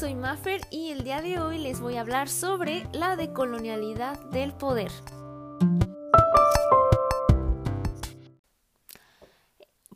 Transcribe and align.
soy 0.00 0.14
Maffer 0.14 0.62
y 0.70 0.92
el 0.92 1.04
día 1.04 1.20
de 1.20 1.38
hoy 1.38 1.58
les 1.58 1.78
voy 1.78 1.96
a 1.96 2.00
hablar 2.00 2.30
sobre 2.30 2.88
la 2.94 3.16
decolonialidad 3.16 4.18
del 4.30 4.54
poder. 4.54 4.90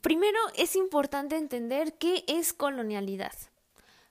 Primero 0.02 0.38
es 0.56 0.76
importante 0.76 1.38
entender 1.38 1.96
qué 1.96 2.22
es 2.26 2.52
colonialidad. 2.52 3.32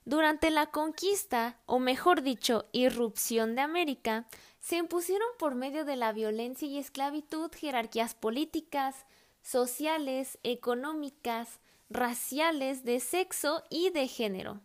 Durante 0.04 0.50
la 0.50 0.72
conquista, 0.72 1.60
o 1.68 1.78
mejor 1.78 2.24
dicho, 2.24 2.66
irrupción 2.72 3.54
de 3.54 3.62
América, 3.62 4.26
se 4.62 4.78
impusieron 4.78 5.28
por 5.38 5.54
medio 5.54 5.86
de 5.86 5.96
la 5.96 6.12
violencia 6.12 6.68
y 6.68 6.80
esclavitud 6.80 7.52
jerarquías 7.52 8.16
políticas, 8.16 9.06
sociales, 9.44 10.40
económicas, 10.42 11.60
raciales, 11.92 12.84
de 12.84 13.00
sexo 13.00 13.62
y 13.70 13.92
de 13.92 14.08
género. 14.08 14.60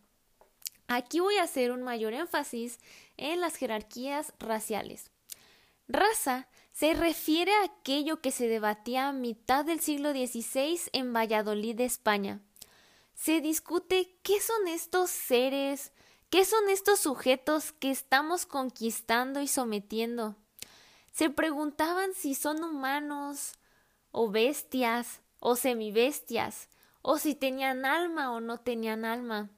Aquí 0.88 1.20
voy 1.20 1.36
a 1.36 1.42
hacer 1.42 1.70
un 1.70 1.82
mayor 1.82 2.14
énfasis 2.14 2.78
en 3.18 3.40
las 3.40 3.56
jerarquías 3.56 4.32
raciales. 4.38 5.10
Raza 5.86 6.48
se 6.72 6.94
refiere 6.94 7.52
a 7.52 7.64
aquello 7.64 8.22
que 8.22 8.30
se 8.30 8.48
debatía 8.48 9.08
a 9.08 9.12
mitad 9.12 9.66
del 9.66 9.80
siglo 9.80 10.12
XVI 10.12 10.80
en 10.92 11.12
Valladolid, 11.12 11.78
España. 11.80 12.40
Se 13.14 13.42
discute 13.42 14.18
qué 14.22 14.40
son 14.40 14.66
estos 14.66 15.10
seres, 15.10 15.92
qué 16.30 16.46
son 16.46 16.70
estos 16.70 17.00
sujetos 17.00 17.72
que 17.72 17.90
estamos 17.90 18.46
conquistando 18.46 19.40
y 19.40 19.48
sometiendo. 19.48 20.36
Se 21.10 21.28
preguntaban 21.28 22.14
si 22.14 22.34
son 22.34 22.64
humanos, 22.64 23.52
o 24.10 24.30
bestias, 24.30 25.20
o 25.38 25.54
semibestias, 25.54 26.70
o 27.02 27.18
si 27.18 27.34
tenían 27.34 27.84
alma 27.84 28.32
o 28.32 28.40
no 28.40 28.58
tenían 28.60 29.04
alma. 29.04 29.50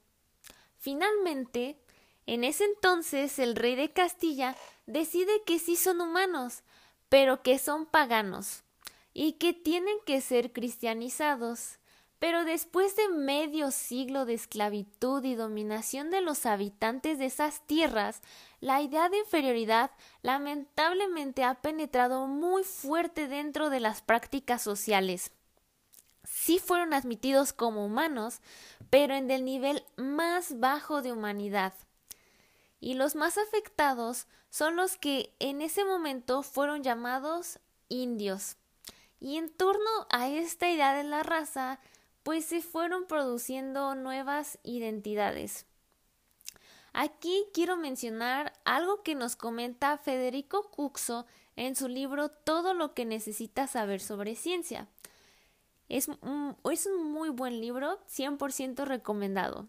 Finalmente, 0.81 1.77
en 2.25 2.43
ese 2.43 2.65
entonces 2.65 3.37
el 3.37 3.55
rey 3.55 3.75
de 3.75 3.91
Castilla 3.91 4.55
decide 4.87 5.43
que 5.45 5.59
sí 5.59 5.75
son 5.75 6.01
humanos, 6.01 6.63
pero 7.07 7.43
que 7.43 7.59
son 7.59 7.85
paganos 7.85 8.63
y 9.13 9.33
que 9.33 9.53
tienen 9.53 9.95
que 10.07 10.21
ser 10.21 10.51
cristianizados. 10.51 11.77
Pero 12.17 12.45
después 12.45 12.95
de 12.95 13.09
medio 13.09 13.69
siglo 13.69 14.25
de 14.25 14.33
esclavitud 14.33 15.23
y 15.23 15.35
dominación 15.35 16.09
de 16.09 16.21
los 16.21 16.47
habitantes 16.47 17.19
de 17.19 17.27
esas 17.27 17.61
tierras, 17.67 18.21
la 18.59 18.81
idea 18.81 19.07
de 19.09 19.19
inferioridad 19.19 19.91
lamentablemente 20.23 21.43
ha 21.43 21.61
penetrado 21.61 22.25
muy 22.25 22.63
fuerte 22.63 23.27
dentro 23.27 23.69
de 23.69 23.81
las 23.81 24.01
prácticas 24.01 24.63
sociales 24.63 25.31
sí 26.23 26.59
fueron 26.59 26.93
admitidos 26.93 27.53
como 27.53 27.85
humanos, 27.85 28.39
pero 28.89 29.15
en 29.15 29.29
el 29.31 29.45
nivel 29.45 29.83
más 29.97 30.59
bajo 30.59 31.01
de 31.01 31.11
humanidad. 31.11 31.73
Y 32.79 32.95
los 32.95 33.15
más 33.15 33.37
afectados 33.37 34.27
son 34.49 34.75
los 34.75 34.97
que 34.97 35.33
en 35.39 35.61
ese 35.61 35.85
momento 35.85 36.43
fueron 36.43 36.83
llamados 36.83 37.59
indios. 37.89 38.57
Y 39.19 39.37
en 39.37 39.49
torno 39.49 39.89
a 40.09 40.27
esta 40.27 40.69
idea 40.69 40.93
de 40.93 41.03
la 41.03 41.23
raza, 41.23 41.79
pues 42.23 42.45
se 42.45 42.61
fueron 42.61 43.05
produciendo 43.05 43.95
nuevas 43.95 44.59
identidades. 44.63 45.65
Aquí 46.93 47.45
quiero 47.53 47.77
mencionar 47.77 48.51
algo 48.65 49.01
que 49.03 49.15
nos 49.15 49.35
comenta 49.35 49.97
Federico 49.97 50.69
Cuxo 50.71 51.25
en 51.55 51.75
su 51.75 51.87
libro 51.87 52.29
Todo 52.29 52.73
lo 52.73 52.93
que 52.93 53.05
necesitas 53.05 53.71
saber 53.71 54.01
sobre 54.01 54.35
ciencia. 54.35 54.87
Es 55.91 56.07
un, 56.07 56.55
es 56.71 56.85
un 56.85 57.11
muy 57.11 57.27
buen 57.27 57.59
libro, 57.59 57.99
100% 58.07 58.85
recomendado. 58.85 59.67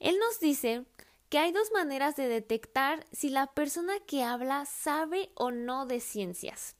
Él 0.00 0.18
nos 0.18 0.40
dice 0.40 0.84
que 1.28 1.38
hay 1.38 1.52
dos 1.52 1.70
maneras 1.70 2.16
de 2.16 2.26
detectar 2.26 3.06
si 3.12 3.28
la 3.28 3.46
persona 3.46 4.00
que 4.00 4.24
habla 4.24 4.66
sabe 4.66 5.30
o 5.36 5.52
no 5.52 5.86
de 5.86 6.00
ciencias. 6.00 6.74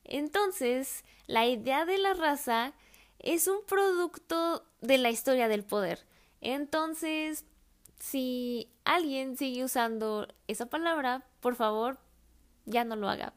Entonces, 0.04 1.06
la 1.28 1.46
idea 1.48 1.86
de 1.86 1.98
la 1.98 2.14
raza 2.14 2.74
es 3.20 3.48
un 3.48 3.64
producto 3.66 4.66
de 4.82 4.98
la 4.98 5.10
historia 5.10 5.48
del 5.48 5.64
poder. 5.64 6.06
Entonces, 6.42 7.46
si 8.00 8.70
alguien 8.84 9.38
sigue 9.38 9.64
usando 9.64 10.28
esa 10.48 10.66
palabra, 10.68 11.26
por 11.40 11.56
favor, 11.56 11.98
ya 12.66 12.84
no 12.84 12.96
lo 12.96 13.10
haga. 13.10 13.34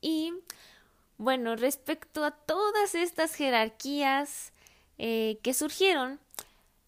Y 0.00 0.34
bueno, 1.18 1.56
respecto 1.56 2.24
a 2.24 2.32
todas 2.32 2.94
estas 2.94 3.34
jerarquías 3.34 4.52
eh, 4.98 5.38
que 5.42 5.54
surgieron, 5.54 6.18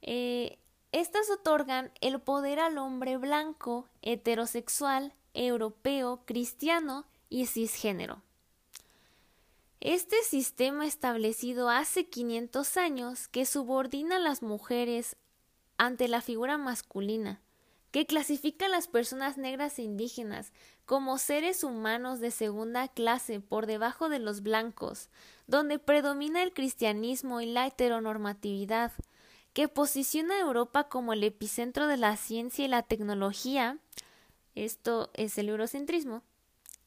eh, 0.02 0.58
estas 0.92 1.30
otorgan 1.30 1.92
el 2.00 2.20
poder 2.20 2.60
al 2.60 2.78
hombre 2.78 3.16
blanco, 3.16 3.88
heterosexual, 4.02 5.12
europeo, 5.34 6.22
cristiano 6.24 7.04
y 7.28 7.46
cisgénero. 7.46 8.22
Este 9.80 10.22
sistema 10.22 10.86
establecido 10.86 11.68
hace 11.68 12.06
500 12.06 12.76
años 12.76 13.28
que 13.28 13.44
subordina 13.44 14.16
a 14.16 14.20
las 14.20 14.42
mujeres 14.42 15.16
ante 15.76 16.08
la 16.08 16.20
figura 16.20 16.56
masculina, 16.58 17.40
que 17.94 18.06
clasifica 18.06 18.66
a 18.66 18.68
las 18.68 18.88
personas 18.88 19.38
negras 19.38 19.78
e 19.78 19.82
indígenas 19.82 20.52
como 20.84 21.16
seres 21.16 21.62
humanos 21.62 22.18
de 22.18 22.32
segunda 22.32 22.88
clase 22.88 23.38
por 23.38 23.66
debajo 23.66 24.08
de 24.08 24.18
los 24.18 24.42
blancos, 24.42 25.10
donde 25.46 25.78
predomina 25.78 26.42
el 26.42 26.52
cristianismo 26.52 27.40
y 27.40 27.46
la 27.46 27.68
heteronormatividad, 27.68 28.90
que 29.52 29.68
posiciona 29.68 30.34
a 30.34 30.40
Europa 30.40 30.88
como 30.88 31.12
el 31.12 31.22
epicentro 31.22 31.86
de 31.86 31.96
la 31.96 32.16
ciencia 32.16 32.64
y 32.64 32.68
la 32.68 32.82
tecnología, 32.82 33.78
esto 34.56 35.12
es 35.14 35.38
el 35.38 35.48
eurocentrismo, 35.48 36.24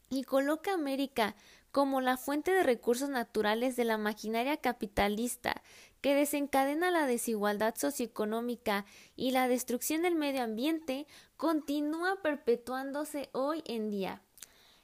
y 0.09 0.25
coloca 0.25 0.71
a 0.71 0.73
América 0.73 1.37
como 1.77 2.01
la 2.01 2.17
fuente 2.17 2.53
de 2.53 2.63
recursos 2.63 3.07
naturales 3.07 3.75
de 3.75 3.85
la 3.85 3.99
maquinaria 3.99 4.57
capitalista 4.57 5.61
que 6.01 6.15
desencadena 6.15 6.89
la 6.89 7.05
desigualdad 7.05 7.75
socioeconómica 7.75 8.83
y 9.15 9.29
la 9.29 9.47
destrucción 9.47 10.01
del 10.01 10.15
medio 10.15 10.41
ambiente, 10.41 11.05
continúa 11.35 12.19
perpetuándose 12.23 13.29
hoy 13.31 13.61
en 13.67 13.91
día. 13.91 14.23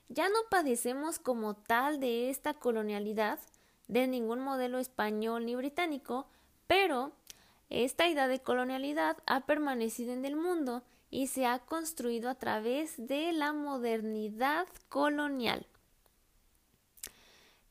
Ya 0.08 0.30
no 0.30 0.36
padecemos 0.52 1.18
como 1.18 1.56
tal 1.56 2.00
de 2.00 2.30
esta 2.30 2.54
colonialidad, 2.54 3.40
de 3.88 4.06
ningún 4.06 4.42
modelo 4.42 4.78
español 4.78 5.48
ni 5.48 5.56
británico, 5.56 6.28
pero 6.68 7.12
esta 7.72 8.08
idea 8.08 8.28
de 8.28 8.44
colonialidad 8.44 9.18
ha 9.26 9.48
permanecido 9.48 10.14
en 10.14 10.26
el 10.26 10.36
mundo 10.36 10.84
y 11.10 11.26
se 11.26 11.48
ha 11.48 11.58
construido 11.58 12.30
a 12.30 12.36
través 12.36 13.08
de 13.08 13.32
la 13.32 13.52
modernidad 13.52 14.68
colonial. 14.90 15.66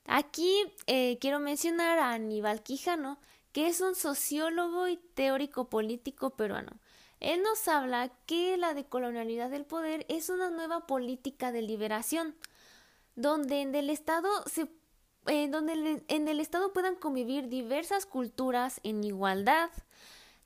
Aquí 0.05 0.53
eh, 0.87 1.19
quiero 1.21 1.41
mencionar 1.41 1.99
a 1.99 2.13
Aníbal 2.13 2.63
Quijano, 2.63 3.19
que 3.53 3.67
es 3.69 3.81
un 3.81 3.95
sociólogo 3.95 4.89
y 4.89 4.97
teórico 4.97 5.69
político 5.69 6.31
peruano. 6.31 6.81
Él 7.21 7.43
nos 7.43 7.69
habla 7.69 8.11
que 8.27 8.57
la 8.57 8.75
decolonialidad 8.75 9.51
del 9.51 9.65
poder 9.65 10.05
es 10.09 10.29
una 10.29 10.51
nueva 10.51 10.87
política 10.87 11.53
de 11.53 11.63
liberación, 11.63 12.35
donde 13.15 13.61
en 13.61 13.75
el 13.75 13.91
Estado 13.91 14.29
se 14.47 14.69
eh, 15.27 15.49
donde 15.49 16.03
en 16.09 16.27
el 16.27 16.41
Estado 16.41 16.73
puedan 16.73 16.97
convivir 16.97 17.49
diversas 17.49 18.07
culturas 18.07 18.81
en 18.83 19.05
igualdad, 19.05 19.71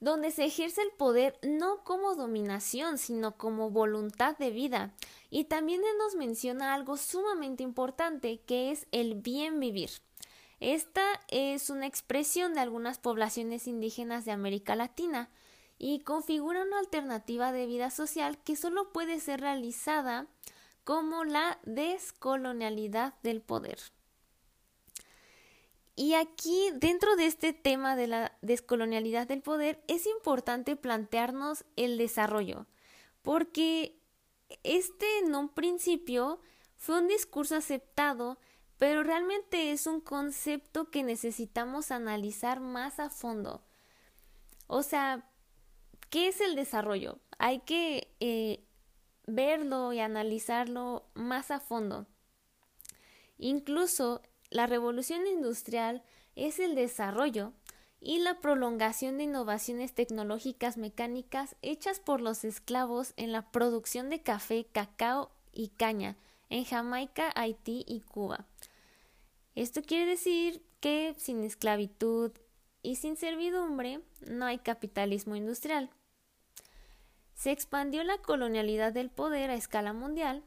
donde 0.00 0.30
se 0.30 0.44
ejerce 0.44 0.82
el 0.82 0.90
poder 0.90 1.38
no 1.42 1.84
como 1.84 2.14
dominación, 2.14 2.98
sino 2.98 3.36
como 3.36 3.70
voluntad 3.70 4.36
de 4.36 4.50
vida. 4.50 4.94
Y 5.30 5.44
también 5.44 5.82
nos 5.98 6.14
menciona 6.14 6.74
algo 6.74 6.96
sumamente 6.96 7.62
importante, 7.62 8.40
que 8.46 8.70
es 8.70 8.86
el 8.92 9.14
bien 9.14 9.60
vivir. 9.60 9.90
Esta 10.60 11.04
es 11.28 11.68
una 11.70 11.86
expresión 11.86 12.54
de 12.54 12.60
algunas 12.60 12.98
poblaciones 12.98 13.66
indígenas 13.66 14.24
de 14.24 14.32
América 14.32 14.74
Latina 14.74 15.30
y 15.78 16.00
configura 16.00 16.62
una 16.62 16.78
alternativa 16.78 17.52
de 17.52 17.66
vida 17.66 17.90
social 17.90 18.38
que 18.38 18.56
solo 18.56 18.92
puede 18.92 19.20
ser 19.20 19.40
realizada 19.40 20.26
como 20.84 21.24
la 21.24 21.58
descolonialidad 21.64 23.14
del 23.22 23.42
poder. 23.42 23.78
Y 25.98 26.12
aquí, 26.12 26.70
dentro 26.74 27.16
de 27.16 27.24
este 27.24 27.54
tema 27.54 27.96
de 27.96 28.06
la 28.06 28.36
descolonialidad 28.42 29.26
del 29.26 29.40
poder, 29.40 29.82
es 29.88 30.06
importante 30.06 30.76
plantearnos 30.76 31.64
el 31.76 31.96
desarrollo, 31.96 32.66
porque 33.22 33.98
este 34.62 35.06
en 35.20 35.34
un 35.34 35.48
principio 35.48 36.38
fue 36.76 37.00
un 37.00 37.08
discurso 37.08 37.56
aceptado, 37.56 38.38
pero 38.76 39.02
realmente 39.02 39.72
es 39.72 39.86
un 39.86 40.02
concepto 40.02 40.90
que 40.90 41.02
necesitamos 41.02 41.90
analizar 41.90 42.60
más 42.60 43.00
a 43.00 43.08
fondo. 43.08 43.64
O 44.66 44.82
sea, 44.82 45.30
¿qué 46.10 46.28
es 46.28 46.42
el 46.42 46.56
desarrollo? 46.56 47.20
Hay 47.38 47.60
que 47.60 48.14
eh, 48.20 48.66
verlo 49.26 49.94
y 49.94 50.00
analizarlo 50.00 51.08
más 51.14 51.50
a 51.50 51.58
fondo. 51.58 52.06
Incluso 53.38 54.20
la 54.50 54.66
revolución 54.66 55.26
industrial 55.26 56.02
es 56.34 56.58
el 56.58 56.74
desarrollo 56.74 57.52
y 58.00 58.18
la 58.18 58.40
prolongación 58.40 59.18
de 59.18 59.24
innovaciones 59.24 59.94
tecnológicas 59.94 60.76
mecánicas 60.76 61.56
hechas 61.62 61.98
por 61.98 62.20
los 62.20 62.44
esclavos 62.44 63.14
en 63.16 63.32
la 63.32 63.50
producción 63.50 64.10
de 64.10 64.22
café, 64.22 64.66
cacao 64.70 65.30
y 65.52 65.68
caña 65.68 66.16
en 66.48 66.64
Jamaica, 66.64 67.32
Haití 67.34 67.84
y 67.88 68.00
Cuba. 68.00 68.46
Esto 69.54 69.82
quiere 69.82 70.06
decir 70.06 70.62
que 70.80 71.14
sin 71.18 71.42
esclavitud 71.42 72.32
y 72.82 72.96
sin 72.96 73.16
servidumbre 73.16 74.00
no 74.26 74.44
hay 74.44 74.58
capitalismo 74.58 75.34
industrial. 75.34 75.90
Se 77.34 77.50
expandió 77.50 78.04
la 78.04 78.18
colonialidad 78.18 78.92
del 78.92 79.10
poder 79.10 79.50
a 79.50 79.54
escala 79.54 79.92
mundial 79.92 80.44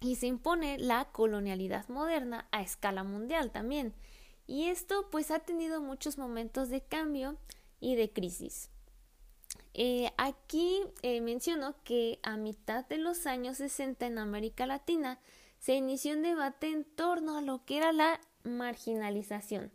y 0.00 0.16
se 0.16 0.26
impone 0.26 0.78
la 0.78 1.06
colonialidad 1.12 1.88
moderna 1.88 2.48
a 2.52 2.62
escala 2.62 3.04
mundial 3.04 3.50
también. 3.50 3.94
Y 4.46 4.68
esto 4.68 5.08
pues 5.10 5.30
ha 5.30 5.40
tenido 5.40 5.80
muchos 5.80 6.18
momentos 6.18 6.70
de 6.70 6.80
cambio 6.80 7.36
y 7.80 7.94
de 7.94 8.10
crisis. 8.10 8.70
Eh, 9.74 10.10
aquí 10.16 10.82
eh, 11.02 11.20
menciono 11.20 11.74
que 11.84 12.18
a 12.22 12.36
mitad 12.36 12.86
de 12.86 12.98
los 12.98 13.26
años 13.26 13.58
60 13.58 14.06
en 14.06 14.18
América 14.18 14.66
Latina 14.66 15.20
se 15.58 15.74
inició 15.74 16.14
un 16.14 16.22
debate 16.22 16.68
en 16.68 16.84
torno 16.84 17.36
a 17.36 17.42
lo 17.42 17.64
que 17.64 17.76
era 17.76 17.92
la 17.92 18.20
marginalización. 18.42 19.70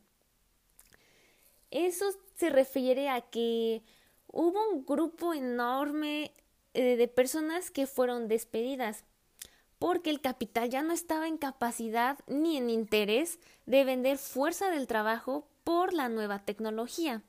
Eso 1.69 2.05
se 2.35 2.49
refiere 2.49 3.09
a 3.09 3.21
que 3.21 3.83
hubo 4.27 4.69
un 4.69 4.85
grupo 4.85 5.33
enorme 5.33 6.31
eh, 6.73 6.97
de 6.97 7.07
personas 7.07 7.69
que 7.69 7.85
fueron 7.85 8.27
despedidas 8.27 9.03
porque 9.79 10.09
el 10.09 10.21
capital 10.21 10.69
ya 10.69 10.81
no 10.83 10.93
estaba 10.93 11.27
en 11.27 11.37
capacidad 11.37 12.19
ni 12.27 12.57
en 12.57 12.69
interés 12.69 13.39
de 13.65 13.83
vender 13.83 14.17
fuerza 14.17 14.69
del 14.69 14.87
trabajo 14.87 15.47
por 15.63 15.93
la 15.93 16.09
nueva 16.09 16.45
tecnología. 16.45 17.23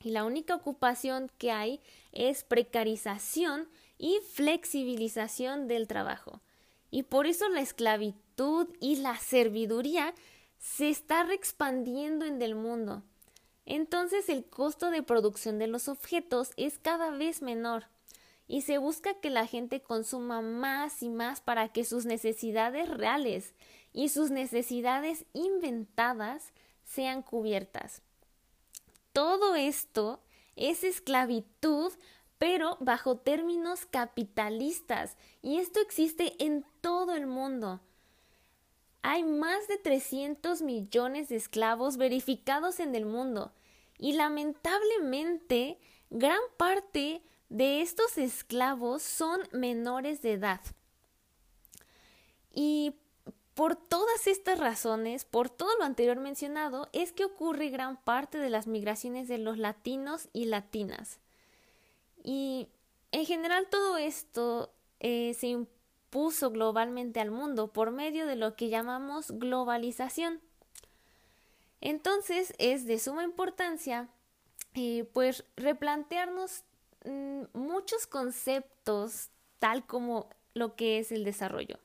Y 0.00 0.10
la 0.10 0.24
única 0.24 0.54
ocupación 0.54 1.30
que 1.38 1.50
hay 1.50 1.80
es 2.12 2.44
precarización 2.44 3.68
y 3.98 4.18
flexibilización 4.32 5.66
del 5.66 5.88
trabajo. 5.88 6.40
Y 6.90 7.04
por 7.04 7.26
eso 7.26 7.48
la 7.48 7.60
esclavitud 7.60 8.68
y 8.80 8.96
la 8.96 9.16
serviduría 9.16 10.14
se 10.58 10.90
está 10.90 11.24
reexpandiendo 11.24 12.24
en 12.24 12.40
el 12.42 12.54
mundo. 12.54 13.02
Entonces 13.66 14.28
el 14.28 14.44
costo 14.44 14.90
de 14.90 15.02
producción 15.02 15.58
de 15.58 15.66
los 15.66 15.88
objetos 15.88 16.52
es 16.56 16.78
cada 16.78 17.10
vez 17.10 17.42
menor 17.42 17.86
y 18.46 18.62
se 18.62 18.78
busca 18.78 19.14
que 19.14 19.30
la 19.30 19.46
gente 19.46 19.80
consuma 19.80 20.42
más 20.42 21.02
y 21.02 21.08
más 21.08 21.40
para 21.40 21.68
que 21.68 21.84
sus 21.84 22.04
necesidades 22.04 22.88
reales 22.88 23.54
y 23.92 24.08
sus 24.08 24.30
necesidades 24.30 25.24
inventadas 25.32 26.52
sean 26.84 27.22
cubiertas. 27.22 28.02
Todo 29.12 29.54
esto 29.54 30.20
es 30.56 30.84
esclavitud, 30.84 31.92
pero 32.38 32.76
bajo 32.80 33.16
términos 33.16 33.86
capitalistas, 33.86 35.16
y 35.40 35.58
esto 35.58 35.80
existe 35.80 36.34
en 36.44 36.66
todo 36.80 37.14
el 37.14 37.26
mundo. 37.26 37.80
Hay 39.02 39.22
más 39.22 39.68
de 39.68 39.78
300 39.78 40.62
millones 40.62 41.28
de 41.28 41.36
esclavos 41.36 41.96
verificados 41.96 42.80
en 42.80 42.94
el 42.94 43.06
mundo, 43.06 43.52
y 43.98 44.14
lamentablemente 44.14 45.78
gran 46.10 46.40
parte 46.56 47.22
de 47.48 47.82
estos 47.82 48.18
esclavos 48.18 49.02
son 49.02 49.40
menores 49.52 50.22
de 50.22 50.32
edad. 50.32 50.60
Y 52.52 52.94
por 53.54 53.76
todas 53.76 54.26
estas 54.26 54.58
razones, 54.58 55.24
por 55.24 55.48
todo 55.48 55.76
lo 55.78 55.84
anterior 55.84 56.18
mencionado, 56.18 56.88
es 56.92 57.12
que 57.12 57.24
ocurre 57.24 57.70
gran 57.70 57.96
parte 57.96 58.38
de 58.38 58.50
las 58.50 58.66
migraciones 58.66 59.28
de 59.28 59.38
los 59.38 59.58
latinos 59.58 60.28
y 60.32 60.46
latinas. 60.46 61.20
Y 62.22 62.68
en 63.12 63.26
general 63.26 63.68
todo 63.70 63.96
esto 63.96 64.72
eh, 64.98 65.34
se 65.34 65.48
impuso 65.48 66.50
globalmente 66.50 67.20
al 67.20 67.30
mundo 67.30 67.72
por 67.72 67.92
medio 67.92 68.26
de 68.26 68.36
lo 68.36 68.56
que 68.56 68.70
llamamos 68.70 69.30
globalización. 69.30 70.40
Entonces 71.80 72.54
es 72.58 72.86
de 72.86 72.98
suma 72.98 73.22
importancia 73.22 74.08
eh, 74.74 75.08
pues 75.12 75.44
replantearnos 75.56 76.64
muchos 77.04 78.06
conceptos 78.06 79.30
tal 79.58 79.86
como 79.86 80.28
lo 80.54 80.76
que 80.76 80.98
es 80.98 81.12
el 81.12 81.24
desarrollo. 81.24 81.78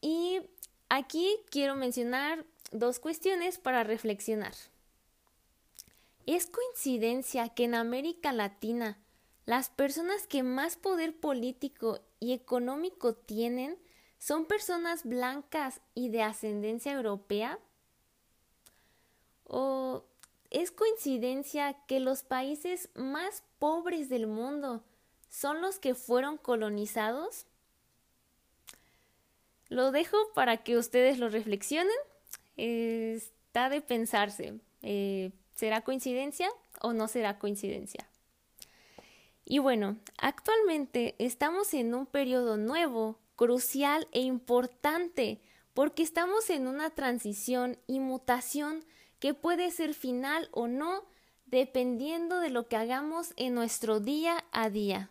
Y 0.00 0.40
aquí 0.88 1.38
quiero 1.50 1.76
mencionar 1.76 2.44
dos 2.72 2.98
cuestiones 2.98 3.58
para 3.58 3.84
reflexionar. 3.84 4.54
¿Es 6.26 6.46
coincidencia 6.46 7.48
que 7.48 7.64
en 7.64 7.74
América 7.74 8.32
Latina 8.32 8.98
las 9.46 9.68
personas 9.68 10.26
que 10.26 10.42
más 10.42 10.76
poder 10.76 11.18
político 11.18 12.00
y 12.20 12.32
económico 12.32 13.14
tienen 13.14 13.78
son 14.18 14.46
personas 14.46 15.04
blancas 15.04 15.80
y 15.94 16.10
de 16.10 16.22
ascendencia 16.22 16.92
europea? 16.92 17.58
¿O 19.44 20.04
¿Es 20.50 20.72
coincidencia 20.72 21.74
que 21.86 22.00
los 22.00 22.24
países 22.24 22.88
más 22.94 23.44
pobres 23.60 24.08
del 24.08 24.26
mundo 24.26 24.82
son 25.28 25.62
los 25.62 25.78
que 25.78 25.94
fueron 25.94 26.38
colonizados? 26.38 27.46
Lo 29.68 29.92
dejo 29.92 30.16
para 30.34 30.58
que 30.58 30.76
ustedes 30.76 31.18
lo 31.18 31.28
reflexionen. 31.28 31.96
está 32.56 33.68
de 33.68 33.80
pensarse. 33.80 34.58
Eh, 34.82 35.30
¿Será 35.54 35.82
coincidencia 35.82 36.50
o 36.80 36.92
no 36.92 37.06
será 37.06 37.38
coincidencia? 37.38 38.08
Y 39.44 39.58
bueno, 39.58 39.98
actualmente 40.18 41.14
estamos 41.18 41.74
en 41.74 41.94
un 41.94 42.06
periodo 42.06 42.56
nuevo, 42.56 43.18
crucial 43.36 44.08
e 44.12 44.20
importante, 44.20 45.40
porque 45.74 46.02
estamos 46.02 46.50
en 46.50 46.66
una 46.66 46.90
transición 46.90 47.78
y 47.86 48.00
mutación 48.00 48.84
que 49.20 49.34
puede 49.34 49.70
ser 49.70 49.94
final 49.94 50.48
o 50.50 50.66
no 50.66 51.04
dependiendo 51.44 52.40
de 52.40 52.50
lo 52.50 52.66
que 52.68 52.76
hagamos 52.76 53.32
en 53.36 53.54
nuestro 53.54 54.00
día 54.00 54.44
a 54.50 54.70
día. 54.70 55.10